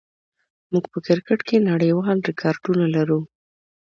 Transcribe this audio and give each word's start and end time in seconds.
موږ 0.71 0.85
په 0.93 0.99
کرکټ 1.05 1.39
کې 1.47 1.65
نړیوال 1.71 2.17
ریکارډونه 2.29 2.85
لرو. 2.95 3.19